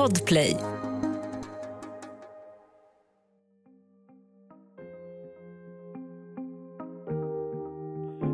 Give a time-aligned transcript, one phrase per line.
[0.00, 0.56] Podplay.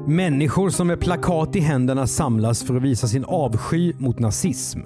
[0.06, 4.80] Människor som med plakat i händerna samlas för att visa sin avsky mot nazism.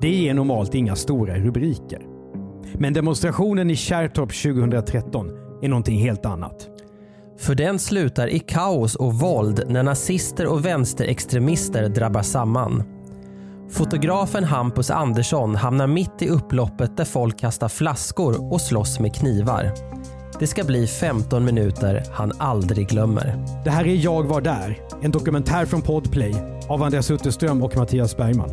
[0.00, 2.06] Det ger normalt inga stora rubriker.
[2.74, 5.30] Men demonstrationen i Kärrtorp 2013
[5.62, 6.68] är någonting helt annat.
[7.38, 13.01] För den slutar i kaos och våld när nazister och vänsterextremister drabbar samman.
[13.72, 19.72] Fotografen Hampus Andersson hamnar mitt i upploppet där folk kastar flaskor och slåss med knivar.
[20.38, 23.44] Det ska bli 15 minuter han aldrig glömmer.
[23.64, 26.34] Det här är Jag var där, en dokumentär från Podplay
[26.68, 28.50] av Andreas Utterström och Mattias Bergman.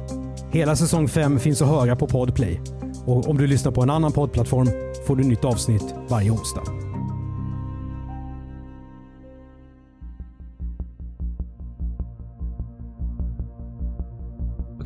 [0.52, 2.62] Hela säsong 5 finns att höra på Podplay.
[3.06, 4.68] Och om du lyssnar på en annan poddplattform
[5.08, 6.89] får du nytt avsnitt varje onsdag.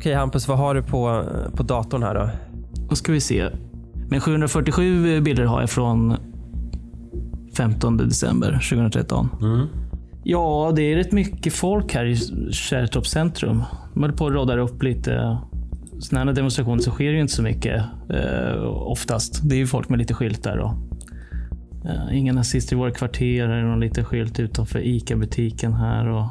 [0.04, 1.24] Okej Hampus, vad har du på,
[1.56, 2.30] på datorn här då?
[2.88, 3.48] Då ska vi se.
[4.08, 6.16] Men 747 bilder har jag från
[7.56, 9.28] 15 december 2013.
[10.24, 12.16] Ja, det är rätt mycket folk här i
[12.52, 13.62] Kärrtorps centrum.
[13.94, 15.38] De håller på att råda upp lite.
[15.98, 19.40] Sådana här demonstrationer så sker ju inte så mycket eh, oftast.
[19.48, 20.74] Det är ju folk med lite skyltar.
[21.84, 23.48] Eh, inga nazister i våra kvarter.
[23.48, 26.08] Det är någon liten skylt utanför ICA-butiken här.
[26.08, 26.26] Och,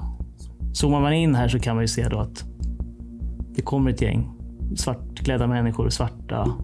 [0.73, 2.52] zoomar man in här så kan man ju se då att
[3.55, 4.29] det kommer ett gäng
[4.75, 6.55] svartklädda människor, svarta.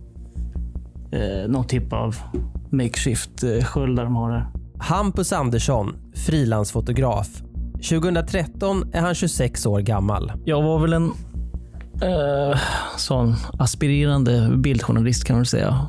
[1.12, 2.16] Eh, någon typ av
[2.70, 4.48] makeshift eh, sköldar de har här.
[4.80, 7.28] Hampus Andersson, frilansfotograf.
[7.74, 10.32] 2013 är han 26 år gammal.
[10.46, 11.12] Jag var väl en
[12.02, 12.60] eh,
[12.98, 15.88] sån aspirerande bildjournalist kan man säga.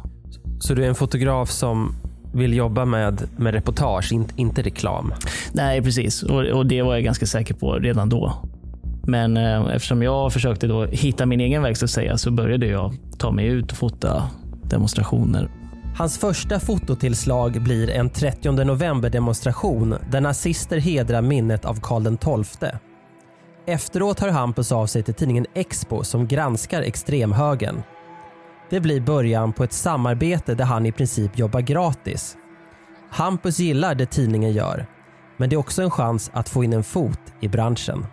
[0.60, 1.94] Så du är en fotograf som
[2.34, 5.14] vill jobba med, med reportage, inte, inte reklam?
[5.52, 6.22] Nej, precis.
[6.22, 8.34] Och, och det var jag ganska säker på redan då.
[9.06, 12.66] Men eh, eftersom jag försökte då hitta min egen väg så att säga, så började
[12.66, 14.30] jag ta mig ut och fota
[14.62, 15.50] demonstrationer.
[15.96, 22.70] Hans första fototillslag blir en 30 november-demonstration där nazister hedrar minnet av Karl XII.
[23.66, 27.82] Efteråt hör Hampus av sig till tidningen Expo som granskar extremhögern.
[28.70, 32.36] Det blir början på ett samarbete där han i princip jobbar gratis.
[33.10, 34.86] Hampus gillar det tidningen gör,
[35.36, 38.06] men det är också en chans att få in en fot i branschen.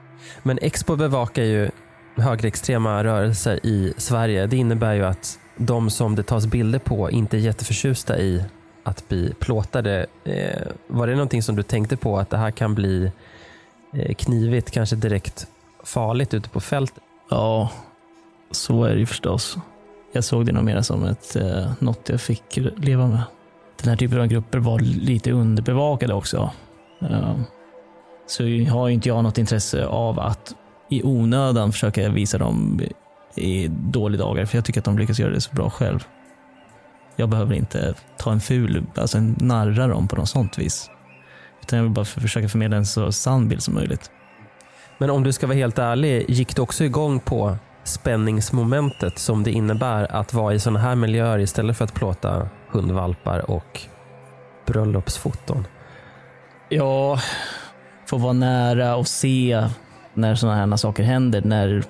[0.43, 1.69] Men Expo bevakar ju
[2.15, 4.47] högerextrema rörelser i Sverige.
[4.47, 8.43] Det innebär ju att de som det tas bilder på inte är jätteförtjusta i
[8.83, 10.05] att bli plåtade.
[10.23, 13.11] Eh, var det någonting som du tänkte på att det här kan bli
[13.93, 15.47] eh, knivigt, kanske direkt
[15.83, 17.03] farligt ute på fältet?
[17.29, 17.71] Ja,
[18.51, 19.57] så är det ju förstås.
[20.11, 23.21] Jag såg det nog mer som ett, eh, något jag fick leva med.
[23.81, 26.51] Den här typen av grupper var lite underbevakade också.
[27.01, 27.35] Eh,
[28.27, 30.55] så har ju inte jag något intresse av att
[30.89, 32.81] i onödan försöka visa dem
[33.35, 36.07] i dåliga dagar, för jag tycker att de lyckas göra det så bra själv.
[37.15, 40.89] Jag behöver inte ta en ful, alltså narra dem på något sånt vis.
[41.61, 44.11] Utan jag vill bara försöka förmedla en så sann bild som möjligt.
[44.97, 49.51] Men om du ska vara helt ärlig, gick du också igång på spänningsmomentet som det
[49.51, 53.81] innebär att vara i sådana här miljöer istället för att plåta hundvalpar och
[54.65, 55.67] bröllopsfoton?
[56.69, 57.19] Ja,
[58.07, 59.67] få vara nära och se
[60.13, 61.83] när sådana här saker händer, när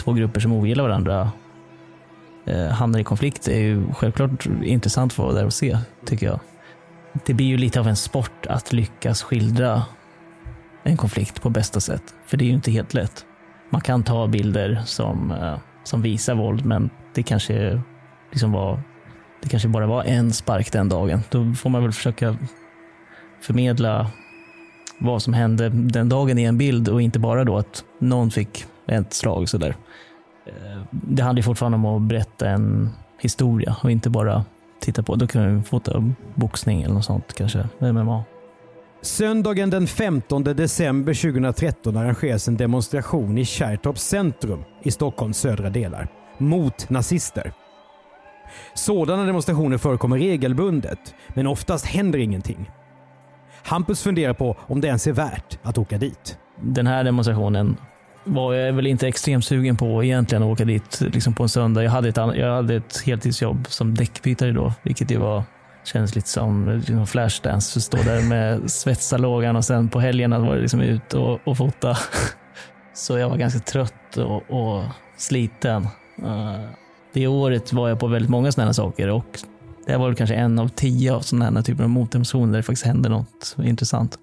[0.00, 1.32] två grupper som ogillar varandra
[2.46, 6.26] eh, hamnar i konflikt är ju självklart intressant för att vara där och se, tycker
[6.26, 6.40] jag.
[7.26, 9.82] Det blir ju lite av en sport att lyckas skildra
[10.82, 13.24] en konflikt på bästa sätt, för det är ju inte helt lätt.
[13.70, 17.82] Man kan ta bilder som, eh, som visar våld, men det kanske
[18.30, 18.82] liksom var
[19.42, 21.22] det kanske bara var en spark den dagen.
[21.30, 22.36] Då får man väl försöka
[23.40, 24.10] förmedla
[25.04, 28.64] vad som hände den dagen i en bild och inte bara då att någon fick
[28.86, 29.76] ett slag sådär.
[30.44, 30.86] där.
[30.90, 34.44] Det handlar fortfarande om att berätta en historia och inte bara
[34.80, 35.16] titta på.
[35.16, 37.68] Då kan vi fota boxning eller något sånt kanske.
[37.78, 38.24] MMA.
[39.02, 46.08] Söndagen den 15 december 2013 arrangeras en demonstration i Kärrtorps centrum i Stockholms södra delar
[46.38, 47.52] mot nazister.
[48.74, 52.70] Sådana demonstrationer förekommer regelbundet, men oftast händer ingenting.
[53.64, 56.38] Hampus funderar på om det ens är värt att åka dit.
[56.60, 57.76] Den här demonstrationen
[58.24, 61.82] var jag väl inte extremt sugen på egentligen att åka dit liksom på en söndag.
[61.84, 65.42] Jag hade ett, jag hade ett heltidsjobb som däckbytare då, vilket ju var
[65.84, 67.80] känns lite som liksom Flashdance.
[67.80, 71.96] Stå där med svetsalågan och sen på helgerna var det liksom ut och, och fota.
[72.94, 74.82] Så jag var ganska trött och, och
[75.16, 75.82] sliten.
[76.22, 76.60] Eh,
[77.12, 79.38] Det året var jag på väldigt många sådana saker och
[79.86, 82.56] det här var väl kanske en av tio av sådana här typer av motdemonstrationer där
[82.56, 84.18] det faktiskt hände något intressant.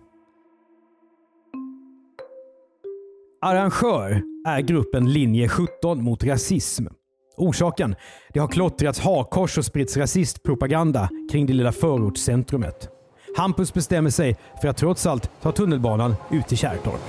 [3.42, 6.86] Arrangör är gruppen Linje 17 mot rasism.
[7.38, 7.96] Orsaken?
[8.34, 12.90] Det har klottrats hakkors och spritts rasistpropaganda kring det lilla förortscentrumet.
[13.38, 17.02] Hampus bestämmer sig för att trots allt ta tunnelbanan ut till Kärrtorp.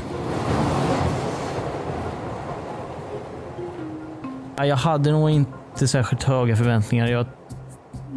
[4.56, 7.06] Jag hade nog inte särskilt höga förväntningar.
[7.06, 7.26] Jag,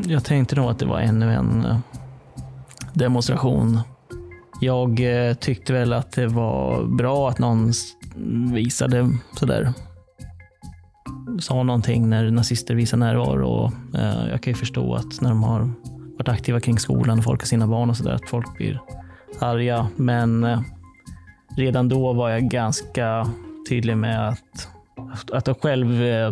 [0.07, 1.77] jag tänkte nog att det var ännu en eh,
[2.93, 3.79] demonstration.
[4.61, 7.71] Jag eh, tyckte väl att det var bra att någon
[8.53, 9.73] visade sådär
[11.39, 13.47] sa någonting när nazister visar närvaro.
[13.47, 15.69] Och, eh, jag kan ju förstå att när de har
[16.17, 18.81] varit aktiva kring skolan och folk har sina barn och sådär, att folk blir
[19.39, 19.87] arga.
[19.95, 20.61] Men eh,
[21.57, 23.27] redan då var jag ganska
[23.69, 24.67] tydlig med att,
[25.31, 26.31] att jag själv eh,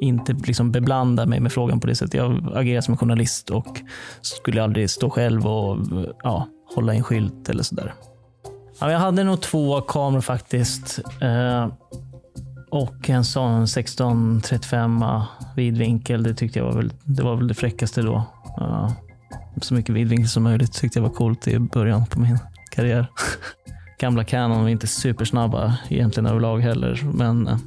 [0.00, 2.14] inte liksom beblanda mig med frågan på det sättet.
[2.14, 3.80] Jag agerar som en journalist och
[4.20, 5.78] skulle aldrig stå själv och
[6.22, 7.94] ja, hålla en skylt eller sådär.
[8.80, 11.00] Ja, jag hade nog två kameror faktiskt.
[11.20, 11.68] Eh,
[12.70, 15.04] och en sån 1635
[15.56, 16.22] vidvinkel.
[16.22, 18.22] Det tyckte jag var väl det, var väl det fräckaste då.
[18.60, 18.90] Eh,
[19.62, 22.38] så mycket vidvinkel som möjligt tyckte jag var coolt i början på min
[22.70, 23.06] karriär.
[23.98, 27.58] Gamla Canon var inte supersnabba egentligen överlag heller, men eh,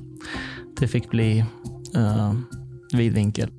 [0.80, 1.46] det fick bli
[1.98, 2.34] uh,
[2.94, 3.50] vidvinkel.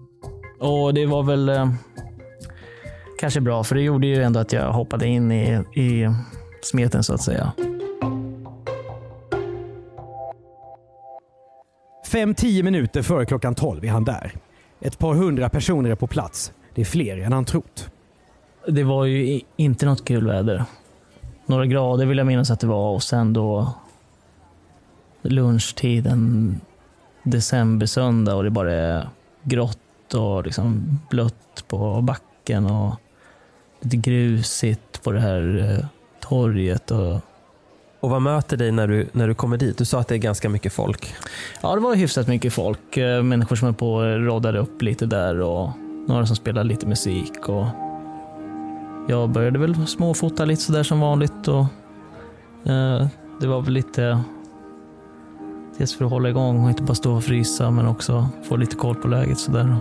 [0.60, 1.72] Och det var väl uh,
[3.20, 6.08] kanske bra, för det gjorde ju ändå att jag hoppade in i, i
[6.62, 7.52] smeten så att säga.
[12.12, 14.32] 5-10 minuter före klockan 12 är han där.
[14.80, 16.52] Ett par hundra personer är på plats.
[16.74, 17.90] Det är fler än han trott.
[18.68, 20.64] Det var ju inte något kul väder.
[21.46, 23.74] Några grader vill jag minnas att det var och sen då
[25.22, 26.60] lunchtid en
[27.22, 29.08] decembersöndag och det bara är
[29.42, 32.94] grått och liksom blött på backen och
[33.80, 35.86] lite grusigt på det här eh,
[36.20, 36.90] torget.
[36.90, 37.20] Och
[38.02, 39.78] och vad möter dig när du, när du kommer dit?
[39.78, 41.14] Du sa att det är ganska mycket folk.
[41.60, 42.96] Ja, det var hyfsat mycket folk.
[42.96, 45.70] Eh, människor som är på och roddade upp lite där och
[46.06, 47.48] några som spelar lite musik.
[47.48, 47.66] Och
[49.08, 51.48] jag började väl småfota lite sådär som vanligt.
[51.48, 51.64] Och,
[52.70, 53.06] eh,
[53.40, 54.20] det var väl lite
[55.78, 58.76] dels för att hålla igång och inte bara stå och frysa men också få lite
[58.76, 59.76] koll på läget sådär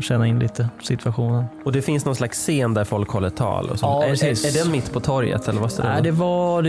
[0.00, 1.44] känna in lite situationen.
[1.64, 3.70] Och det finns någon slags scen där folk håller tal?
[3.70, 3.86] Och så.
[3.86, 5.48] Ja, är, är, är den mitt på torget?
[5.48, 5.88] Eller vad står det?
[5.88, 6.62] Nej, det var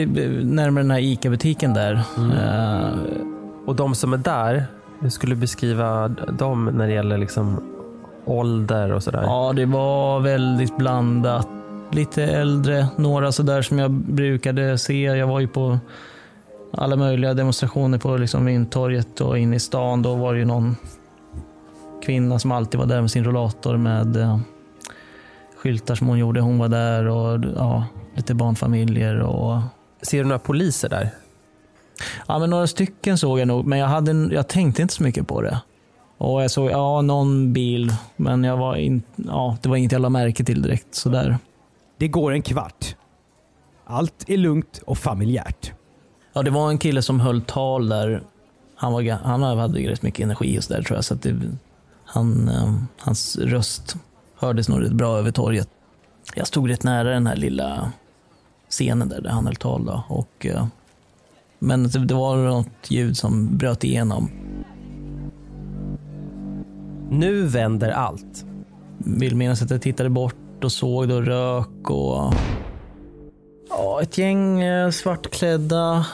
[0.44, 2.02] närmare den här ICA-butiken där.
[2.18, 2.32] Mm.
[2.32, 2.98] Uh,
[3.66, 4.66] och de som är där,
[5.00, 7.62] hur skulle du beskriva dem när det gäller liksom
[8.26, 9.24] ålder och sådär?
[9.24, 11.48] Ja, det var väldigt blandat.
[11.92, 15.02] Lite äldre, några sådär som jag brukade se.
[15.02, 15.80] Jag var ju på
[16.72, 20.02] alla möjliga demonstrationer på liksom Mynttorget och inne i stan.
[20.02, 20.76] Då var det ju någon
[22.06, 24.40] kvinna som alltid var där med sin rollator med eh,
[25.58, 26.42] skyltar som hon gjorde.
[26.42, 27.86] Hon var där och ja,
[28.16, 29.20] lite barnfamiljer.
[29.20, 29.62] Och...
[30.02, 31.10] Ser du några poliser där?
[32.28, 35.28] Ja, men några stycken såg jag nog, men jag, hade, jag tänkte inte så mycket
[35.28, 35.62] på det.
[36.18, 40.02] Och jag såg ja, någon bil, men jag var in, ja, det var inget jag
[40.02, 40.96] lade märke till direkt.
[40.96, 41.38] Sådär.
[41.98, 42.96] Det går en kvart.
[43.86, 45.74] Allt är lugnt och familjärt.
[46.38, 48.22] Ja, det var en kille som höll tal där.
[48.76, 51.06] Han, var, han hade rätt mycket energi och sådär tror jag.
[51.06, 51.36] Så det,
[52.06, 53.96] han, eh, hans röst
[54.36, 55.70] hördes nog rätt bra över torget.
[56.36, 57.92] Jag stod rätt nära den här lilla
[58.70, 59.86] scenen där, där han höll tal.
[59.86, 60.68] Då, och, eh,
[61.60, 64.32] men det var något ljud som bröt igenom.
[67.10, 68.46] Nu vänder allt.
[68.98, 72.34] Vill minnas att jag tittade bort och såg då rök och
[73.70, 76.06] ja, ett gäng eh, svartklädda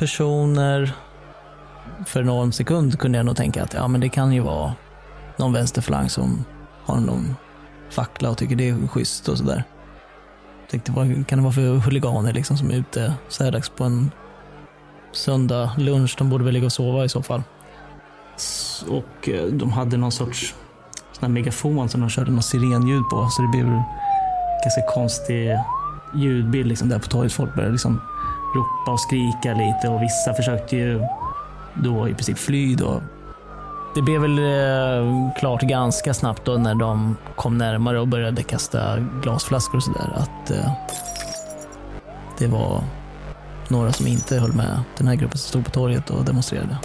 [0.00, 0.92] personer
[2.06, 4.74] för någon sekund kunde jag nog tänka att ja, men det kan ju vara
[5.36, 6.44] någon vänsterflang som
[6.84, 7.36] har någon
[7.90, 9.64] fackla och tycker det är schysst och sådär.
[10.70, 13.84] Tänkte vad kan det vara för huliganer liksom som är ute så här dags på
[13.84, 14.10] en
[15.12, 16.14] söndag lunch?
[16.18, 17.42] De borde väl ligga och sova i så fall.
[18.88, 20.54] Och eh, de hade någon sorts
[21.12, 23.66] sån här megafon som de körde något sirenljud på så det blev
[24.64, 25.56] ganska konstig
[26.14, 27.32] ljudbild liksom där på torget.
[27.32, 28.00] Folk började liksom
[28.54, 31.00] ropa och skrika lite och vissa försökte ju
[31.74, 32.74] då i princip fly.
[32.74, 33.02] Då.
[33.94, 38.98] Det blev väl eh, klart ganska snabbt då när de kom närmare och började kasta
[39.22, 40.72] glasflaskor och sådär att eh,
[42.38, 42.82] det var
[43.68, 46.78] några som inte höll med den här gruppen som stod på torget och demonstrerade.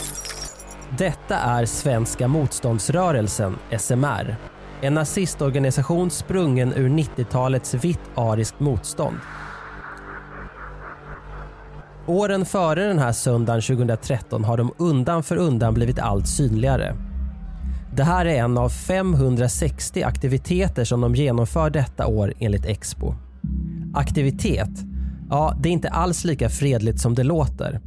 [0.98, 4.36] Detta är Svenska motståndsrörelsen, SMR.
[4.82, 9.16] En nazistorganisation sprungen ur 90-talets vitt ariskt motstånd.
[12.08, 16.96] Åren före den här söndagen 2013 har de undan för undan blivit allt synligare.
[17.96, 23.14] Det här är en av 560 aktiviteter som de genomför detta år enligt Expo.
[23.94, 24.70] Aktivitet?
[25.30, 27.82] Ja, det är inte alls lika fredligt som det låter.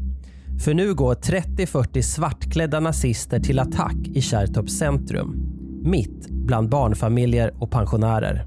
[0.65, 5.37] För nu går 30-40 svartklädda nazister till attack i Kärrtorps centrum.
[5.83, 8.47] Mitt bland barnfamiljer och pensionärer.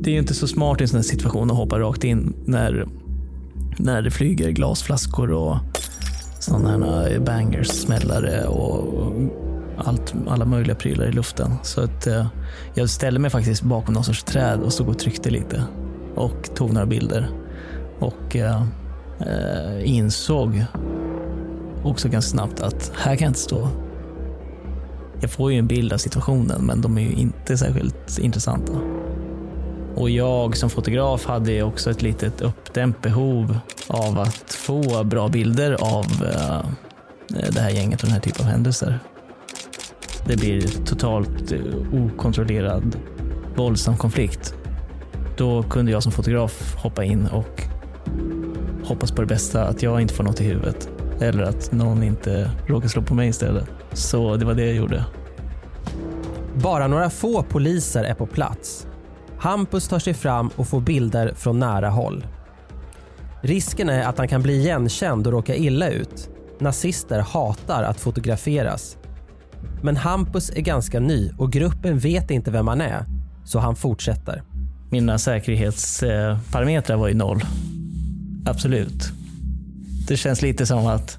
[0.00, 2.34] Det är ju inte så smart i en sån här situation att hoppa rakt in
[2.44, 2.88] när,
[3.78, 5.56] när det flyger glasflaskor och
[6.40, 9.12] sådana här eh, bangers, smällare och
[9.76, 11.52] allt, alla möjliga prylar i luften.
[11.62, 12.26] Så att, eh,
[12.74, 15.64] jag ställde mig faktiskt bakom någon sorts träd och stod och tryckte lite
[16.14, 17.30] och tog några bilder.
[17.98, 18.62] Och eh,
[19.20, 20.64] eh, insåg
[21.82, 23.68] också ganska snabbt att här kan jag inte stå.
[25.20, 28.72] Jag får ju en bild av situationen men de är ju inte särskilt intressanta.
[29.98, 35.72] Och jag som fotograf hade också ett litet uppdämt behov av att få bra bilder
[35.72, 36.70] av eh,
[37.50, 38.98] det här gänget och den här typen av händelser.
[40.26, 41.58] Det blir totalt eh,
[41.92, 42.96] okontrollerad
[43.56, 44.54] våldsam konflikt.
[45.36, 47.62] Då kunde jag som fotograf hoppa in och
[48.84, 50.88] hoppas på det bästa, att jag inte får något i huvudet.
[51.20, 53.70] Eller att någon inte råkar slå på mig istället.
[53.92, 55.04] Så det var det jag gjorde.
[56.54, 58.87] Bara några få poliser är på plats.
[59.38, 62.26] Hampus tar sig fram och får bilder från nära håll.
[63.40, 66.30] Risken är att han kan bli igenkänd och råka illa ut.
[66.58, 68.96] Nazister hatar att fotograferas.
[69.82, 73.04] Men Hampus är ganska ny och gruppen vet inte vem han är,
[73.44, 74.42] så han fortsätter.
[74.90, 77.40] Mina säkerhetsparametrar var ju noll.
[78.46, 79.12] Absolut.
[80.08, 81.18] Det känns lite som att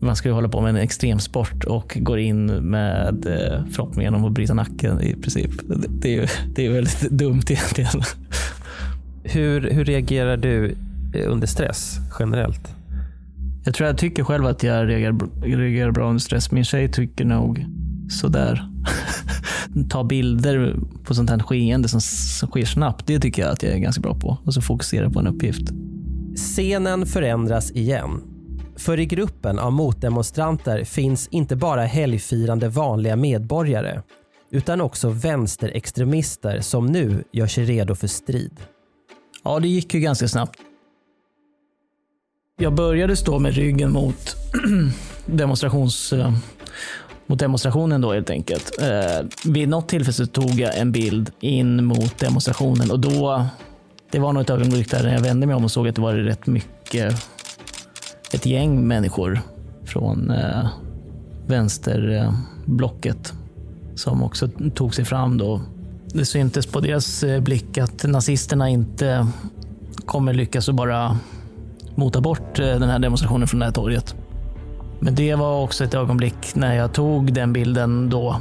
[0.00, 4.32] man skulle hålla på med en extremsport och går in med eh, förhoppningen om att
[4.32, 5.50] bryta nacken i princip.
[5.68, 8.02] Det, det är ju det är väldigt dumt egentligen.
[9.22, 10.76] Hur, hur reagerar du
[11.14, 12.74] eh, under stress generellt?
[13.64, 16.52] Jag tror jag tycker själv att jag reagerar, reagerar bra under stress.
[16.52, 17.66] Min tjej tycker nog
[18.10, 18.68] sådär.
[19.90, 23.06] Ta bilder på sånt här skeende som, som sker snabbt.
[23.06, 24.38] Det tycker jag att jag är ganska bra på.
[24.44, 25.72] Och så fokusera på en uppgift.
[26.36, 28.20] Scenen förändras igen.
[28.78, 34.02] För i gruppen av motdemonstranter finns inte bara helgfirande vanliga medborgare
[34.50, 38.60] utan också vänsterextremister som nu gör sig redo för strid.
[39.44, 40.58] Ja, det gick ju ganska snabbt.
[42.60, 44.36] Jag började stå med ryggen mot
[45.26, 46.32] demonstrations eh,
[47.26, 48.82] mot demonstrationen då helt enkelt.
[48.82, 53.46] Eh, vid något tillfälle så tog jag en bild in mot demonstrationen och då,
[54.10, 56.14] det var nog ett ögonblick där jag vände mig om och såg att det var
[56.14, 57.14] rätt mycket,
[58.32, 59.40] ett gäng människor
[59.84, 60.68] från eh,
[61.46, 63.32] vänsterblocket
[63.94, 65.60] som också tog sig fram då.
[66.06, 69.26] Det syntes på deras eh, blick att nazisterna inte
[70.06, 71.18] kommer lyckas att bara
[71.94, 74.14] mota bort eh, den här demonstrationen från det här torget.
[75.00, 78.36] Men det var också ett ögonblick när jag tog den bilden då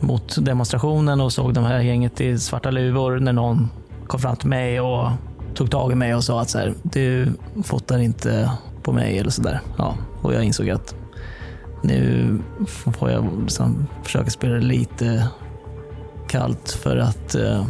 [0.00, 3.68] mot demonstrationen och såg de här gänget i svarta luvor när någon
[4.06, 5.08] kom fram till mig och
[5.54, 7.32] tog tag i mig och sa att så här, du
[7.64, 8.50] fotar inte
[8.82, 9.60] på mig eller sådär.
[9.78, 10.94] Ja, och jag insåg att
[11.82, 15.28] nu får jag liksom försöka spela lite
[16.28, 17.66] kallt för att eh,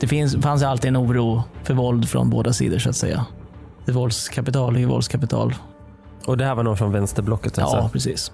[0.00, 3.26] det finns, fanns alltid en oro för våld från båda sidor så att säga.
[3.86, 5.54] Ett våldskapital är våldskapital.
[6.24, 7.58] Och det här var någon från vänsterblocket?
[7.58, 7.76] Alltså.
[7.76, 8.32] Ja, precis.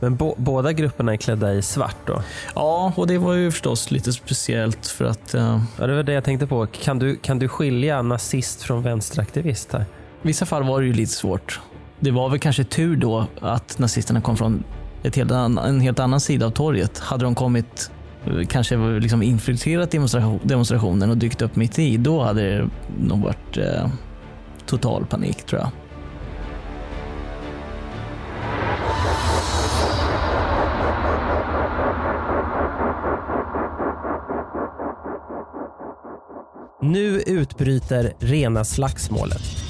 [0.00, 2.22] Men bo- båda grupperna är klädda i svart då?
[2.54, 6.12] Ja, och det var ju förstås lite speciellt för att uh, Ja, det var det
[6.12, 6.66] jag tänkte på.
[6.66, 9.84] Kan du, kan du skilja nazist från vänsteraktivist här?
[10.24, 11.60] I vissa fall var det ju lite svårt.
[12.00, 14.64] Det var väl kanske tur då att nazisterna kom från
[15.02, 16.98] ett helt annan, en helt annan sida av torget.
[16.98, 17.90] Hade de kommit
[18.26, 23.22] eh, kanske liksom infiltrerat demonstration, demonstrationen och dykt upp mitt i, då hade det nog
[23.22, 23.88] varit eh,
[24.66, 25.70] total panik tror jag.
[36.80, 39.63] Nu utbryter rena slagsmålet.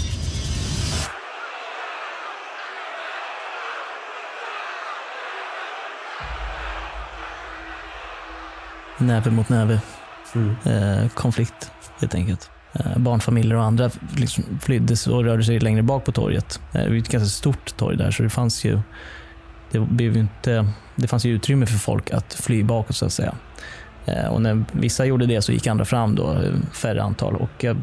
[8.99, 9.81] Näve mot näve
[10.65, 12.51] eh, konflikt helt enkelt.
[12.73, 16.61] Eh, barnfamiljer och andra liksom flydde och rörde sig längre bak på torget.
[16.73, 18.81] Eh, det är ett ganska stort torg där så det fanns ju
[19.71, 23.35] det, blev inte, det fanns ju utrymme för folk att fly bakåt så att säga.
[24.07, 27.37] Eh, och när vissa gjorde det så gick andra fram då, eh, färre antal.
[27.37, 27.77] Och jag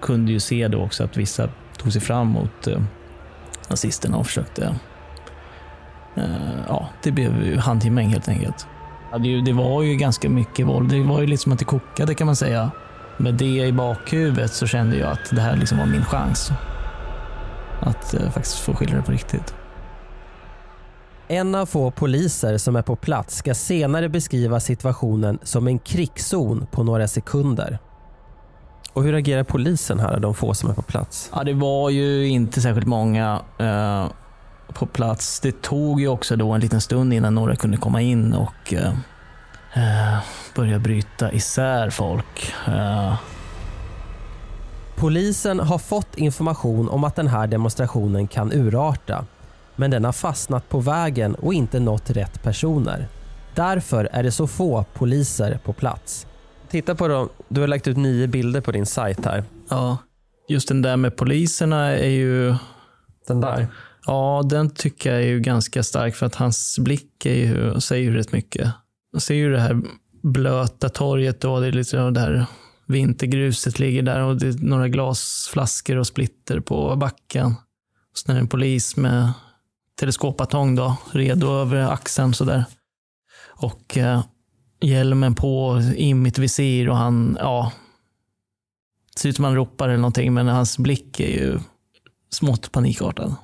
[0.00, 2.82] kunde ju se då också att vissa tog sig fram mot eh,
[3.70, 4.74] nazisterna och försökte...
[6.16, 8.66] Eh, ja, det blev ju handgemäng helt enkelt.
[9.12, 10.90] Ja, det, det var ju ganska mycket våld.
[10.90, 12.70] Det var ju lite som att det kokade kan man säga.
[13.16, 16.50] Med det i bakhuvudet så kände jag att det här liksom var min chans.
[17.80, 19.54] Att eh, faktiskt få skilja det på riktigt.
[21.28, 26.66] En av få poliser som är på plats ska senare beskriva situationen som en krigszon
[26.70, 27.78] på några sekunder.
[28.92, 31.30] Och hur agerar polisen här, de få som är på plats?
[31.34, 34.06] Ja, det var ju inte särskilt många eh,
[34.74, 35.40] på plats.
[35.40, 38.94] Det tog ju också då en liten stund innan några kunde komma in och eh,
[39.74, 40.18] eh
[40.54, 42.52] börja bryta isär folk.
[42.66, 43.14] Eh,
[45.00, 49.24] Polisen har fått information om att den här demonstrationen kan urarta.
[49.76, 53.08] Men den har fastnat på vägen och inte nått rätt personer.
[53.54, 56.26] Därför är det så få poliser på plats.
[56.70, 57.28] Titta på dem.
[57.48, 59.44] Du har lagt ut nio bilder på din sajt här.
[59.68, 59.98] ja,
[60.48, 62.54] just den där med poliserna är ju...
[63.26, 63.66] Den där.
[64.10, 68.04] Ja, den tycker jag är ju ganska stark för att hans blick är ju, säger
[68.04, 68.72] ju rätt mycket.
[69.12, 69.82] Man ser ju det här
[70.22, 72.46] blöta torget då, det är lite av det här
[72.86, 77.54] vintergruset ligger där och det är några glasflaskor och splitter på backen.
[78.14, 79.32] Sen är det en polis med
[80.00, 82.64] teleskopbatong då, redo över axeln sådär.
[83.46, 84.24] Och eh,
[84.80, 87.72] hjälmen på, Immigt visir och han, ja,
[89.16, 91.58] ser ut som han ropar eller någonting, men hans blick är ju
[92.30, 93.34] smått panikartad.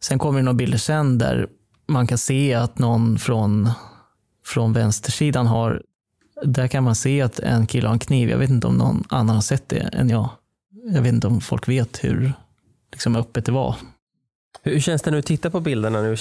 [0.00, 1.48] Sen kommer det några bilder sen där
[1.86, 3.70] man kan se att någon från,
[4.46, 5.82] från vänstersidan har,
[6.42, 8.30] där kan man se att en kille har en kniv.
[8.30, 10.28] Jag vet inte om någon annan har sett det än jag.
[10.92, 12.32] Jag vet inte om folk vet hur
[12.92, 13.76] liksom, öppet det var.
[14.62, 16.16] Hur känns det när du tittar på bilderna nu?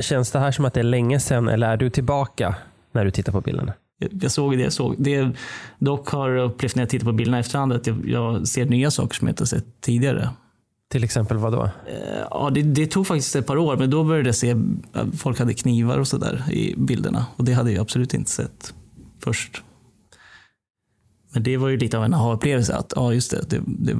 [0.00, 2.54] Känns det här som att det är länge sedan eller är du tillbaka
[2.92, 3.72] när du tittar på bilderna?
[4.20, 4.94] Jag- såg det jag såg.
[4.98, 5.30] Det
[5.78, 8.64] dock har jag upplevt när jag tittar på bilderna i efterhand att jag, jag ser
[8.66, 10.30] nya saker som jag inte har sett tidigare.
[10.90, 11.64] Till exempel vad då?
[11.64, 14.56] Eh, Ja, det, det tog faktiskt ett par år, men då började jag se
[14.92, 17.26] att folk hade knivar och sådär i bilderna.
[17.36, 18.74] Och det hade jag absolut inte sett
[19.24, 19.62] först.
[21.32, 23.96] Men det var ju lite av en aha-upplevelse att, ja just det, det, det,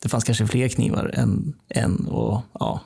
[0.00, 2.06] det fanns kanske fler knivar än en.
[2.06, 2.80] Och, ja,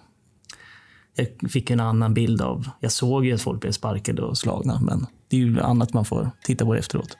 [1.14, 4.80] jag fick en annan bild av, jag såg ju att folk blev sparkade och slagna,
[4.80, 7.16] men det är ju annat man får titta på efteråt.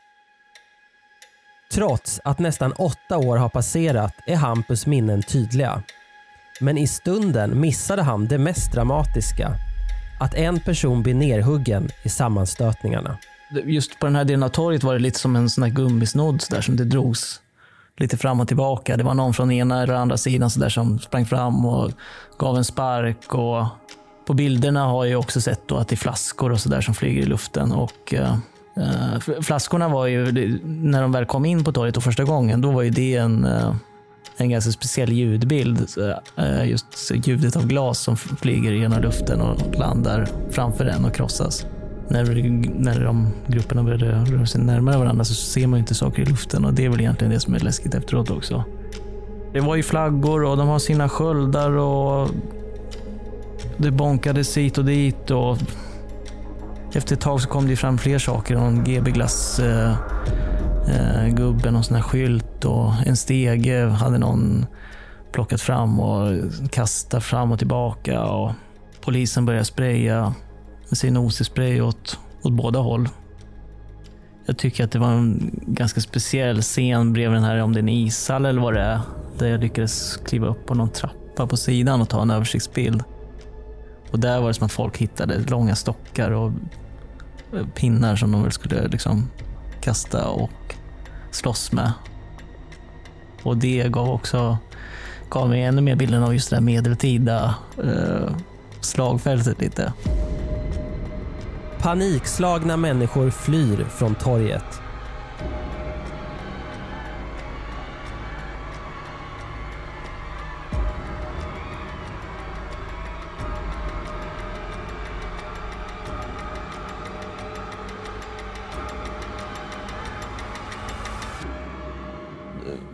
[1.73, 5.83] Trots att nästan åtta år har passerat är Hampus minnen tydliga.
[6.61, 9.53] Men i stunden missade han det mest dramatiska.
[10.21, 13.19] Att en person blir nerhuggen i sammanstötningarna.
[13.65, 16.43] Just på den här delen av torget var det lite som en sån här gummisnodd
[16.43, 17.41] så där, som det drogs
[17.97, 18.97] lite fram och tillbaka.
[18.97, 21.93] Det var någon från ena eller andra sidan så där, som sprang fram och
[22.39, 23.35] gav en spark.
[23.35, 23.67] Och
[24.27, 26.95] på bilderna har jag också sett då att det är flaskor och så där som
[26.95, 27.73] flyger i luften.
[27.73, 28.37] Och, eh,
[28.77, 30.33] eh flaskorna var ju,
[30.65, 33.75] när de väl kom in på torget första gången, då var ju det en, eh,
[34.37, 35.87] en ganska speciell ljudbild.
[36.37, 41.67] Eh, just ljudet av glas som flyger genom luften och landar framför den och krossas
[42.09, 42.25] när,
[42.81, 46.25] när de grupperna började röra sig närmare varandra så ser man ju inte saker i
[46.25, 48.65] luften och det är väl egentligen det som är läskigt efteråt också.
[49.53, 52.31] Det var ju flaggor och de har sina sköldar och
[53.77, 55.59] det bonkades hit och dit och
[56.93, 58.55] efter ett tag så kom det ju fram fler saker.
[58.55, 59.97] Någon GB-glass eh,
[60.89, 64.67] eh, gubbe, någon sån här skylt och en stege hade någon
[65.33, 66.33] plockat fram och
[66.71, 68.53] kastat fram och tillbaka och
[69.01, 70.35] polisen började spraya
[70.89, 73.09] med sin OC-spray åt, åt båda håll.
[74.47, 77.83] Jag tycker att det var en ganska speciell scen bredvid den här, om det är
[77.83, 79.01] en ishall eller vad det är,
[79.39, 83.05] där jag lyckades kliva upp på någon trappa på sidan och ta en översiktsbild.
[84.11, 86.53] Och där var det som att folk hittade långa stockar och
[87.75, 89.31] pinnar som de väl skulle liksom
[89.81, 90.66] kasta och
[91.37, 91.93] slåss med.
[93.43, 94.59] Och det gav också
[95.29, 98.37] gav mig ännu mer bilden av just det här medeltida eh,
[98.81, 99.93] slagfältet lite.
[101.79, 104.81] Panikslagna människor flyr från torget.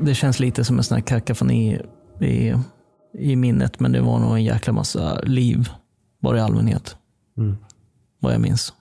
[0.04, 1.80] Det känns lite som en sån här kakafoni
[2.20, 2.54] i,
[3.18, 5.68] i minnet, men det var nog en jäkla massa liv
[6.20, 6.96] bara i allmänhet.
[7.38, 7.56] Mm.
[8.18, 8.72] Vad jag minns.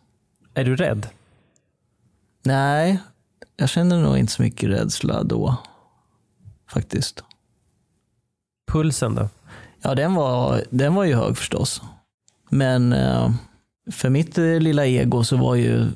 [0.54, 1.08] Är du rädd?
[2.44, 3.00] Nej,
[3.58, 5.56] Jag kände nog inte så mycket rädsla då.
[6.70, 7.24] Faktiskt.
[8.72, 9.30] Pulsen då?
[9.82, 11.82] Ja, den var, den var ju hög förstås.
[12.50, 13.32] Men eh,
[13.92, 15.88] för mitt eh, lilla ego så var ju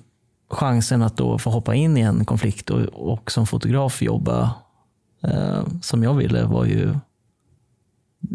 [0.50, 4.54] chansen att då få hoppa in i en konflikt och, och som fotograf jobba
[5.28, 6.96] Eh, som jag ville var ju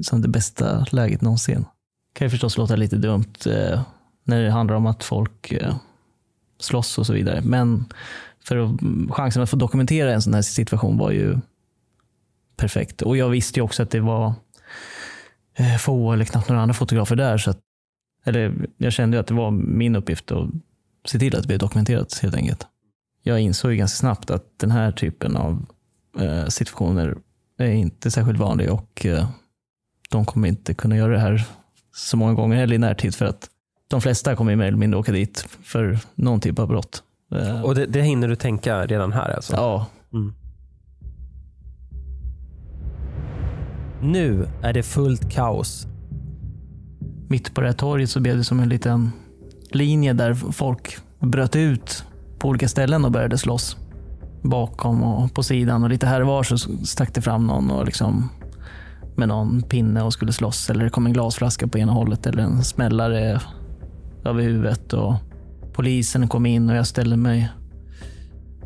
[0.03, 1.65] som det bästa läget någonsin.
[2.13, 3.83] kan ju förstås låta lite dumt eh,
[4.25, 5.77] när det handlar om att folk eh,
[6.59, 7.41] slåss och så vidare.
[7.45, 7.85] Men
[8.45, 11.39] för att, chansen att få dokumentera en sån här situation var ju
[12.57, 13.03] perfekt.
[13.03, 14.35] Och jag visste ju också att det var
[15.55, 17.39] eh, få eller knappt några andra fotografer där.
[17.39, 17.59] Så att,
[18.25, 20.49] eller jag kände ju att det var min uppgift att
[21.05, 22.67] se till att det blev dokumenterat helt enkelt.
[23.23, 25.67] Jag insåg ju ganska snabbt att den här typen av
[26.49, 27.17] situationer
[27.59, 29.29] är inte särskilt vanliga och eh,
[30.11, 31.45] de kommer inte kunna göra det här
[31.95, 33.51] så många gånger heller i närtid för att
[33.89, 37.03] de flesta kommer mer eller mindre åka dit för någon typ av brott.
[37.35, 39.57] Eh, Och det, det hinner du tänka redan här alltså?
[39.57, 39.87] Ja.
[40.13, 40.35] Mm.
[44.03, 45.87] Nu är det fullt kaos.
[47.29, 49.11] Mitt på det här torget så blev det som en liten
[49.71, 52.05] linje där folk bröt ut
[52.39, 53.77] på olika ställen och började slåss.
[54.43, 57.85] Bakom och på sidan och lite här och var så stack det fram någon och
[57.85, 58.29] liksom
[59.17, 60.71] med någon pinne och skulle slåss.
[60.71, 63.41] Eller det kom en glasflaska på ena hållet eller en smällare
[64.25, 64.93] över huvudet.
[64.93, 65.15] Och
[65.73, 67.49] polisen kom in och jag ställde mig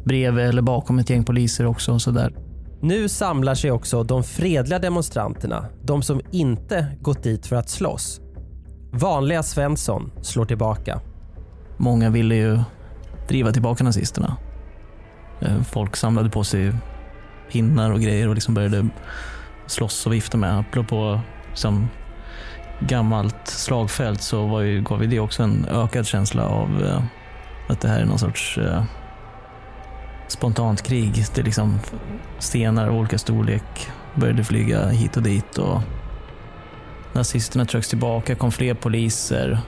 [0.05, 1.93] bredvid eller bakom ett gäng poliser också.
[1.93, 2.33] Och så där.
[2.81, 8.21] Nu samlar sig också de fredliga demonstranterna, de som inte gått dit för att slåss.
[8.93, 11.01] Vanliga Svensson slår tillbaka.
[11.77, 12.61] Många ville ju
[13.29, 14.37] driva tillbaka nazisterna.
[15.45, 16.73] Eh, folk samlade på sig
[17.53, 18.89] pinnar och grejer och liksom började
[19.67, 20.59] slåss och vifta med.
[20.59, 21.89] Apropå liksom,
[22.81, 27.03] gammalt slagfält så var ju, gav ju det också en ökad känsla av eh,
[27.69, 28.85] att det här är någon sorts eh,
[30.29, 31.25] spontant krig.
[31.35, 31.81] Det är liksom
[32.39, 35.81] stenar av olika storlek började flyga hit och dit och
[37.13, 39.59] nazisterna trycks tillbaka, kom fler poliser.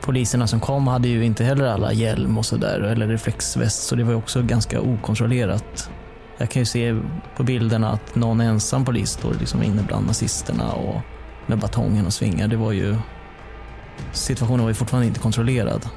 [0.00, 4.04] Poliserna som kom hade ju inte heller alla hjälm och sådär, eller reflexväst, så det
[4.04, 5.90] var ju också ganska okontrollerat.
[6.38, 7.00] Jag kan ju se
[7.36, 11.00] på bilderna att någon ensam polis står liksom inne bland nazisterna och
[11.46, 12.48] med batongen och svingar.
[12.48, 12.96] Det var ju...
[14.12, 15.88] Situationen var ju fortfarande inte kontrollerad.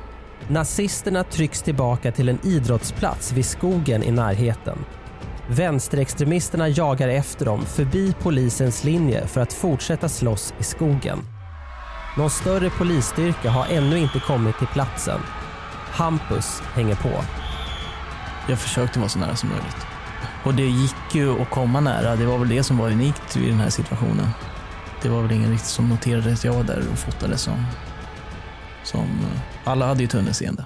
[0.48, 4.78] Nazisterna trycks tillbaka till en idrottsplats vid skogen i närheten.
[5.48, 11.20] Vänsterextremisterna jagar efter dem förbi polisens linje för att fortsätta slåss i skogen.
[12.18, 15.20] Någon större polisstyrka har ännu inte kommit till platsen.
[15.92, 17.24] Hampus hänger på.
[18.48, 19.86] Jag försökte vara så nära som möjligt.
[20.44, 22.16] Och det gick ju att komma nära.
[22.16, 24.28] Det var väl det som var unikt i den här situationen.
[25.02, 27.66] Det var väl ingen riktigt som noterade att jag var där och fotade som...
[28.84, 30.66] som eh, alla hade ju tunnelseende.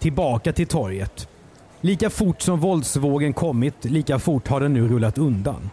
[0.00, 1.28] Tillbaka till torget.
[1.80, 5.70] Lika fort som våldsvågen kommit, lika fort har den nu rullat undan.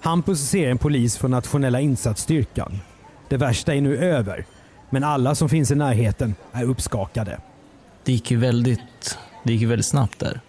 [0.00, 2.80] Hampus ser en polis från nationella insatsstyrkan.
[3.28, 4.44] Det värsta är nu över,
[4.90, 7.40] men alla som finns i närheten är uppskakade.
[8.04, 10.40] Det gick ju väldigt, det gick ju väldigt snabbt där.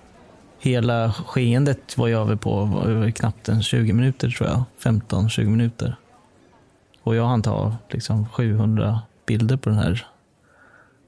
[0.60, 4.64] Hela skeendet var jag över på var knappt en 20 minuter tror jag.
[4.82, 5.96] 15-20 minuter.
[7.04, 10.08] Och jag hann ta liksom 700 bilder på den här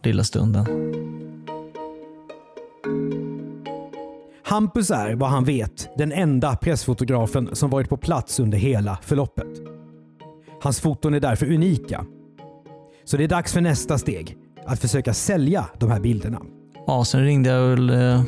[0.03, 0.65] lilla stunden.
[4.43, 9.47] Hampus är, vad han vet, den enda pressfotografen som varit på plats under hela förloppet.
[10.61, 12.05] Hans foton är därför unika.
[13.05, 14.37] Så det är dags för nästa steg.
[14.65, 16.41] Att försöka sälja de här bilderna.
[16.87, 18.23] Ja, sen ringde jag väl eh,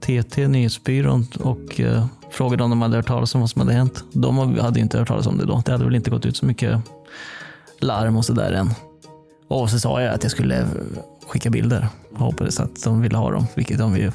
[0.00, 4.04] TT, nyhetsbyrån, och eh, frågade om de hade hört talas om vad som hade hänt.
[4.12, 5.62] De hade inte hört talas om det då.
[5.66, 6.78] Det hade väl inte gått ut så mycket
[7.80, 8.70] larm och sådär än.
[9.48, 10.66] Och så sa jag att jag skulle
[11.26, 14.12] skicka bilder och hoppades att de ville ha dem, vilket de ju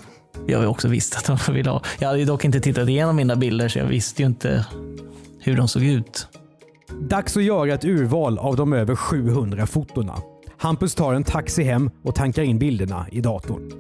[0.48, 1.82] jag har också visst att de ville ha.
[2.00, 4.66] Jag hade dock inte tittat igenom mina bilder så jag visste ju inte
[5.40, 6.28] hur de såg ut.
[7.02, 10.16] Dags att göra ett urval av de över 700 fotona.
[10.58, 13.72] Hampus tar en taxi hem och tankar in bilderna i datorn.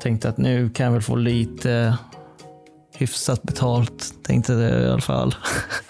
[0.00, 1.98] Tänkte att nu kan jag väl få lite
[2.94, 5.34] hyfsat betalt, tänkte det i alla fall.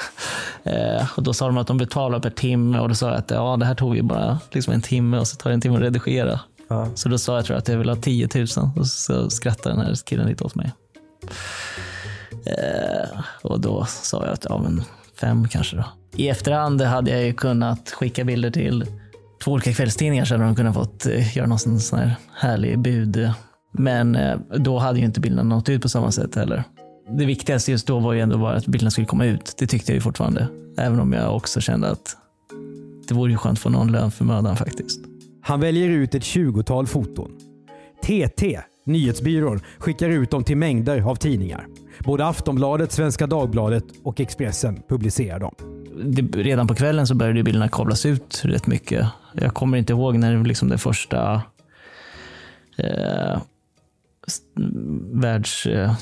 [0.65, 3.31] eh, och då sa de att de betalar per timme och då sa jag att
[3.31, 5.77] ja, det här tog ju bara liksom en timme och så tar det en timme
[5.77, 6.41] att redigera.
[6.69, 6.89] Ja.
[6.95, 9.75] Så då sa jag tror jag att jag vill ha 10 000 och så skrattade
[9.75, 10.73] den här killen lite åt mig.
[12.47, 14.83] Eh, och då sa jag att ja, men
[15.21, 15.85] fem kanske då.
[16.17, 18.85] I efterhand hade jag ju kunnat skicka bilder till
[19.45, 23.31] två olika kvällstidningar så hade de kunnat fått eh, göra någon sån, här härlig bud.
[23.73, 26.65] Men eh, då hade ju inte bilderna nått ut på samma sätt heller.
[27.19, 29.55] Det viktigaste just då var ju ändå bara att bilderna skulle komma ut.
[29.59, 30.49] Det tyckte jag ju fortfarande.
[30.79, 32.17] Även om jag också kände att
[33.09, 35.01] det vore ju skönt att få någon lön för mödan faktiskt.
[35.47, 37.31] Han väljer ut ett tjugotal foton.
[38.03, 41.67] TT, nyhetsbyrån, skickar ut dem till mängder av tidningar.
[41.99, 45.55] Både Aftonbladet, Svenska Dagbladet och Expressen publicerar dem.
[46.05, 49.07] det, redan på kvällen så började bilderna kablas ut rätt mycket.
[49.35, 51.43] Jag kommer inte ihåg när liksom det första
[52.79, 53.41] eh,
[55.13, 55.67] världs...
[55.67, 55.95] Eh,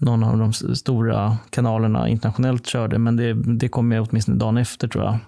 [0.00, 4.88] någon av de stora kanalerna internationellt körde, men det, det kom jag åtminstone dagen efter
[4.88, 5.18] tror jag.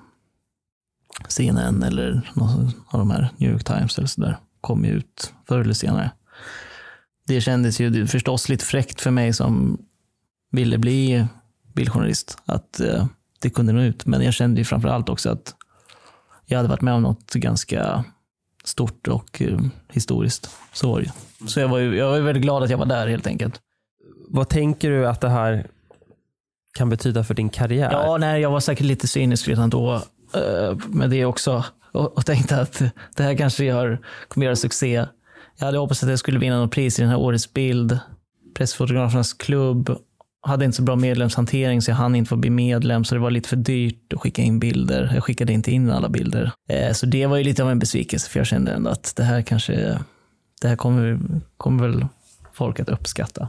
[1.28, 5.61] CNN eller någon av de här New York Times eller sådär kom ju ut förr
[5.61, 6.11] eller senare.
[7.26, 9.78] Det kändes ju förstås lite fräckt för mig som
[10.50, 11.26] ville bli
[11.74, 13.06] bildjournalist att eh,
[13.40, 14.06] det kunde nå ut.
[14.06, 15.54] Men jag kände ju framför allt också att
[16.46, 18.04] jag hade varit med om något ganska
[18.64, 20.50] stort och eh, historiskt.
[20.72, 21.48] Så var det ju.
[21.48, 23.61] Så jag var, ju, jag var väldigt glad att jag var där helt enkelt.
[24.28, 25.66] Vad tänker du att det här
[26.78, 27.90] kan betyda för din karriär?
[27.92, 30.02] Ja, nej, jag var säkert lite cynisk redan då
[30.34, 31.64] Eh, med det också.
[31.92, 32.82] Och, och tänkte att
[33.16, 35.06] det här kanske gör, kommer göra succé.
[35.58, 37.98] Jag hade hoppats att jag skulle vinna något pris i den här Årets bild.
[38.54, 39.96] Pressfotografernas klubb
[40.42, 43.30] hade inte så bra medlemshantering så jag hann inte få bli medlem så det var
[43.30, 45.10] lite för dyrt att skicka in bilder.
[45.14, 46.52] Jag skickade inte in alla bilder.
[46.68, 49.22] Eh, Så det var ju lite av en besvikelse för jag kände ändå att det
[49.24, 49.98] här kanske,
[50.60, 51.18] det här kommer,
[51.56, 52.06] kommer väl
[52.52, 53.48] folk att uppskatta.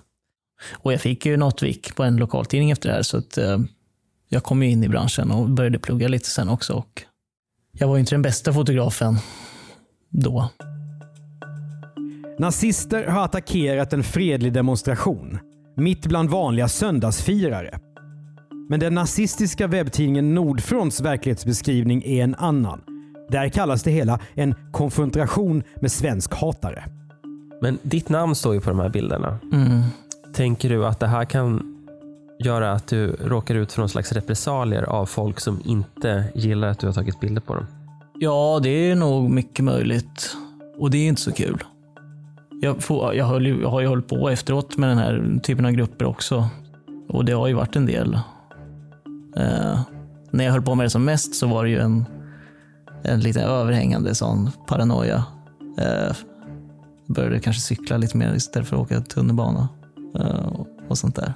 [0.72, 3.58] Och jag fick ju något vik på en lokaltidning efter det här så att eh,
[4.34, 6.74] jag kom ju in i branschen och började plugga lite sen också.
[6.74, 7.02] Och
[7.72, 9.17] jag var ju inte den bästa fotografen
[10.10, 10.50] då.
[12.39, 15.39] Nazister har attackerat en fredlig demonstration
[15.76, 17.80] mitt bland vanliga söndagsfirare.
[18.70, 22.82] Men den nazistiska webbtidningen Nordfronts verklighetsbeskrivning är en annan.
[23.30, 26.84] Där kallas det hela en konfrontation med svensk hatare.
[27.62, 29.39] Men ditt namn står ju på de här bilderna.
[29.54, 29.82] Mm.
[30.34, 31.81] Tänker du att det här kan
[32.46, 36.80] göra att du råkar ut för någon slags repressalier av folk som inte gillar att
[36.80, 37.66] du har tagit bilder på dem?
[38.20, 40.38] Ja, det är nog mycket möjligt.
[40.78, 41.64] Och det är inte så kul.
[42.62, 45.72] Jag, får, jag, höll, jag har ju hållit på efteråt med den här typen av
[45.72, 46.50] grupper också.
[47.10, 48.14] Och det har ju varit en del.
[49.38, 49.80] Eh,
[50.32, 52.06] när jag höll på med det som mest så var det ju en,
[53.04, 55.24] en lite överhängande sån paranoia.
[55.78, 56.16] Eh,
[57.08, 59.70] började kanske cykla lite mer istället för att åka tunnelbana.
[60.16, 61.34] Eh, och, och sånt där.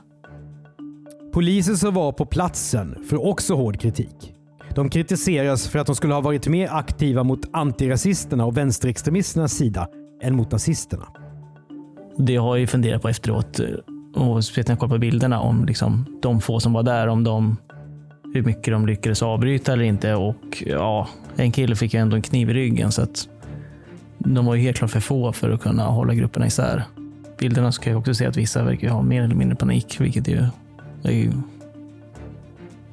[1.35, 4.33] Poliser som var på platsen får också hård kritik.
[4.75, 9.87] De kritiseras för att de skulle ha varit mer aktiva mot antirasisterna och vänsterextremisternas sida
[10.21, 11.05] än mot nazisterna.
[12.17, 13.67] Det har jag ju funderat på efteråt eh,
[14.21, 17.23] och speciellt när jag kollar på bilderna om liksom, de få som var där, om
[17.23, 17.57] de,
[18.33, 20.15] hur mycket de lyckades avbryta eller inte.
[20.15, 23.29] Och ja, en kille fick ju ändå en kniv i ryggen så att
[24.17, 26.83] de var ju helt klart för få för att kunna hålla grupperna isär.
[27.37, 30.45] Bilderna ska jag också se att vissa verkar ha mer eller mindre panik, vilket ju
[31.05, 31.31] är ju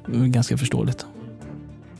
[0.07, 1.05] ganska förståeligt.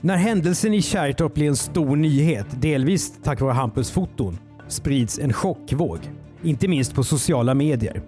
[0.02, 5.34] När händelsen i Kärrtorp blir en stor nyhet, delvis tack vare Hampus foton, sprids en
[5.34, 5.99] chockvåg.
[6.43, 8.02] Inte minst på sociala medier.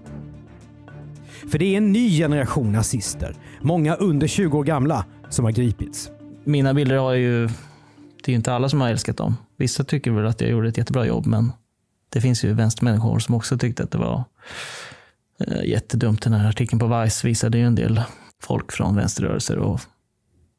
[1.52, 6.12] För det är en ny generation nazister, många under 20 år gamla, som har gripits.
[6.44, 9.36] Mina bilder har ju, det är ju inte alla som har älskat dem.
[9.58, 11.52] Vissa tycker väl att jag gjorde ett jättebra jobb, men
[12.10, 14.24] det finns ju vänstermänniskor som också tyckte att det var
[15.63, 16.21] jättedumt.
[16.21, 18.02] Den här artikeln på Vice visade ju en del
[18.41, 19.82] folk från vänsterrörelser och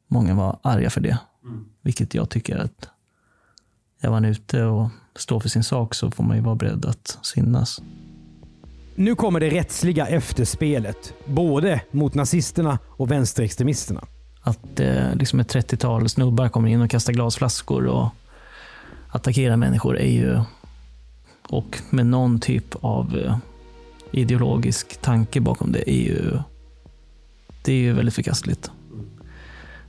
[0.07, 1.17] många var arga för det.
[1.81, 2.89] Vilket jag tycker att
[4.01, 7.17] är man ute och står för sin sak så får man ju vara beredd att
[7.21, 7.81] synas.
[8.95, 14.03] Nu kommer det rättsliga efterspelet, både mot nazisterna och vänsterextremisterna.
[14.41, 18.09] Att eh, liksom ett 30-tal snubbar kommer in och kastar glasflaskor och
[19.11, 20.41] attackerar människor är ju,
[21.49, 23.37] och med någon typ av eh,
[24.11, 26.39] ideologisk tanke bakom det, är ju,
[27.65, 28.71] det är ju väldigt förkastligt.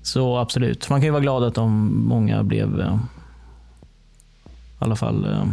[0.03, 2.99] Så absolut, man kan ju vara glad att de många blev, eh,
[4.47, 5.45] i alla fall eh,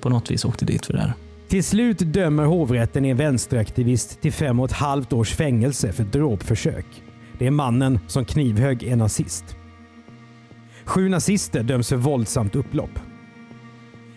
[0.00, 1.12] på något vis åkte dit för det här.
[1.48, 6.86] Till slut dömer hovrätten en vänsteraktivist till fem och ett halvt års fängelse för dråpförsök.
[7.38, 9.56] Det är mannen som knivhögg en nazist.
[10.84, 12.98] Sju nazister döms för våldsamt upplopp.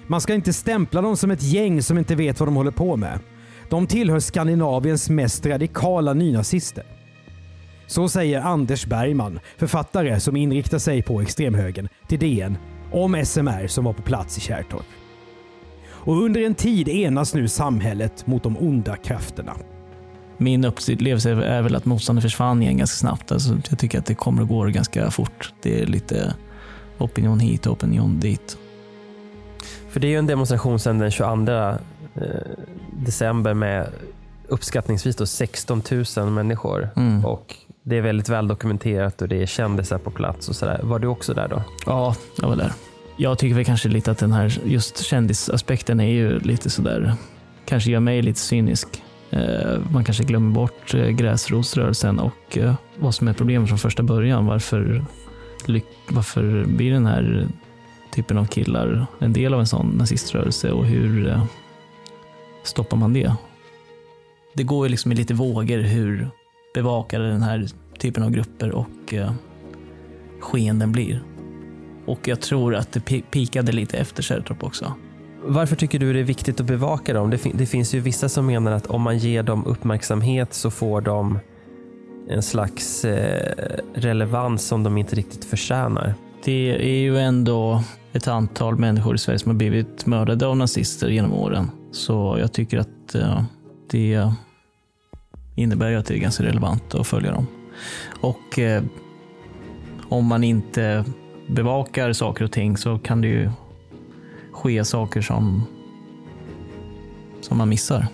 [0.08, 2.98] Man ska inte stämpla dem som ett gäng som inte vet vad de håller på
[2.98, 3.20] med.
[3.70, 6.84] De tillhör Skandinaviens mest radikala nynazister.
[7.88, 12.58] Så säger Anders Bergman, författare som inriktar sig på extremhögern, till DN
[12.92, 14.86] om SMR som var på plats i Kärrtorp.
[15.86, 19.56] Och under en tid enas nu samhället mot de onda krafterna.
[20.38, 23.32] Min upplevelse är väl att motståndet försvann igen ganska snabbt.
[23.32, 25.54] Alltså, jag tycker att det kommer och går ganska fort.
[25.62, 26.34] Det är lite
[26.98, 28.58] opinion hit och opinion dit.
[29.90, 31.76] För det är ju en demonstration sedan den 22 eh,
[32.92, 33.88] december med
[34.48, 35.82] uppskattningsvis då 16
[36.18, 36.90] 000 människor.
[36.96, 37.26] Mm.
[37.26, 40.80] Och det är väldigt väl dokumenterat och det är kändisar på plats och sådär.
[40.84, 41.64] Var du också där då?
[41.86, 42.72] Ja, jag var där.
[43.18, 47.14] Jag tycker väl kanske lite att den här just kändisaspekten är ju lite sådär,
[47.66, 48.88] kanske gör mig lite cynisk.
[49.30, 54.04] Eh, Man kanske glömmer bort eh, gräsrotsrörelsen och eh, vad som är problemet från första
[54.04, 54.46] början.
[54.46, 55.06] Varför,
[56.10, 57.48] varför blir den här
[58.12, 61.44] typen av killar en del av en sån naziströrelse och hur eh,
[62.64, 63.34] stoppar man det?
[64.54, 66.30] Det går ju liksom i lite vågor hur
[66.74, 67.68] bevakade den här
[68.00, 69.32] typen av grupper och eh,
[70.40, 71.24] skeenden blir.
[72.06, 74.94] Och jag tror att det pi- pikade lite efter Kärrtorp också.
[75.46, 77.30] Varför tycker du det är viktigt att bevaka dem?
[77.30, 80.72] Det, fin- det finns ju vissa som menar att om man ger dem uppmärksamhet så
[80.72, 81.40] får de
[82.30, 83.54] en slags eh,
[83.94, 86.14] relevans som de inte riktigt förtjänar.
[86.44, 91.10] Det är ju ändå ett antal människor i Sverige som har blivit mördade av nazister
[91.10, 91.72] genom åren.
[91.94, 93.44] Så jag tycker att eh,
[93.90, 94.32] det
[95.56, 97.48] innebär ju att det är ganska relevant att följa dem.
[98.22, 98.84] Och eh,
[100.10, 101.06] om man inte
[101.48, 103.52] bevakar saker och ting så kan det ju
[104.52, 105.64] ske saker som,
[107.42, 108.08] som man missar.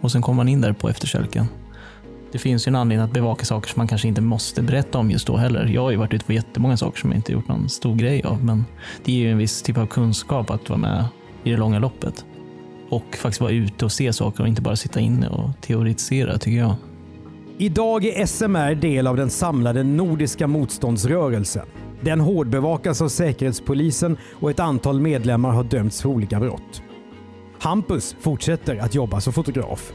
[0.00, 1.46] Och sen kommer man in där på efterkälken.
[2.32, 5.10] Det finns ju en anledning att bevaka saker som man kanske inte måste berätta om
[5.10, 5.66] just då heller.
[5.66, 8.22] Jag har ju varit ute på jättemånga saker som jag inte gjort någon stor grej
[8.22, 8.64] av, men
[9.04, 11.04] det ger ju en viss typ av kunskap att vara med
[11.44, 12.24] i det långa loppet.
[12.90, 16.58] Och faktiskt vara ute och se saker och inte bara sitta inne och teoretisera, tycker
[16.58, 16.74] jag.
[17.58, 21.66] Idag är SMR del av den samlade nordiska motståndsrörelsen.
[22.00, 26.82] Den hårdbevakas av Säkerhetspolisen och ett antal medlemmar har dömts för olika brott.
[27.60, 29.92] Hampus fortsätter att jobba som fotograf.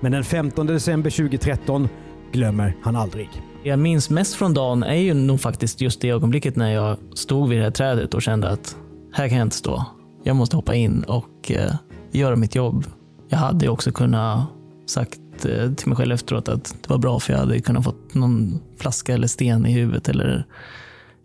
[0.00, 1.88] Men den 15 december 2013
[2.32, 3.28] glömmer han aldrig.
[3.62, 6.96] Det jag minns mest från dagen är ju nog faktiskt just det ögonblicket när jag
[7.14, 8.76] stod vid det här trädet och kände att
[9.12, 9.84] här kan jag inte stå.
[10.24, 11.72] Jag måste hoppa in och eh,
[12.10, 12.86] göra mitt jobb.
[13.28, 14.48] Jag hade också kunnat
[14.86, 18.14] sagt eh, till mig själv efteråt att det var bra för jag hade kunnat fått
[18.14, 20.46] någon flaska eller sten i huvudet eller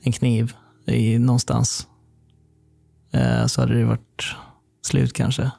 [0.02, 0.54] en kniv
[0.86, 1.88] i någonstans.
[3.12, 4.36] Eh, så hade det varit
[4.82, 5.52] slut kanske.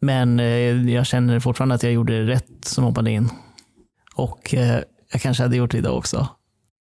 [0.00, 3.30] Men eh, jag känner fortfarande att jag gjorde rätt som hoppade in.
[4.14, 4.54] Och
[5.12, 6.28] jag kanske hade gjort det idag också.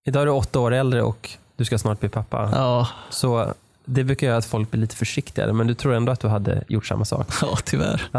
[0.05, 2.49] Idag är du åtta år äldre och du ska snart bli pappa.
[2.53, 3.53] Ja, Så
[3.87, 6.63] det brukar göra att folk blir lite försiktigare, men du tror ändå att du hade
[6.67, 7.27] gjort samma sak?
[7.41, 7.97] ja tyvärr.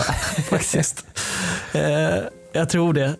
[0.50, 1.07] Faktiskt.
[1.74, 1.83] Eh,
[2.52, 3.16] jag tror det.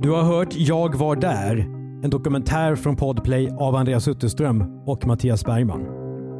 [0.00, 1.56] Du har hört Jag var där,
[2.04, 5.86] en dokumentär från Podplay av Andreas Utterström och Mattias Bergman.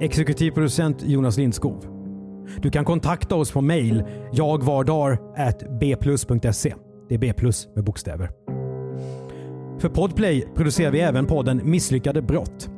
[0.01, 1.87] Exekutiv producent Jonas Lindskov.
[2.59, 6.75] Du kan kontakta oss på mail jagvardar.bplus.se.
[7.09, 8.31] Det är B plus med bokstäver.
[9.79, 12.71] För Podplay producerar vi även podden Misslyckade brott.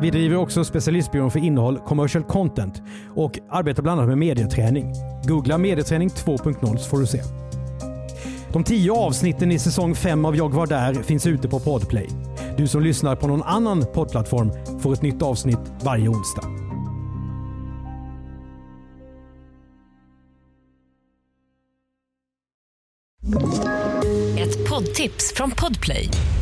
[0.00, 2.82] Vi driver också specialistbyrån för innehåll Commercial Content
[3.14, 4.92] och arbetar bland annat med medieträning.
[5.24, 7.22] Googla medieträning 2.0 så får du se.
[8.52, 12.08] De tio avsnitten i säsong 5 av Jag var där finns ute på Podplay.
[12.56, 16.42] Du som lyssnar på någon annan poddplattform får ett nytt avsnitt varje onsdag.
[24.38, 26.08] Ett poddtips från Podplay.